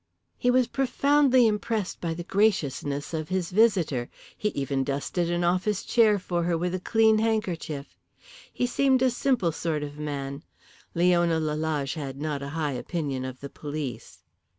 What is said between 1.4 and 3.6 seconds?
impressed by the graciousness of his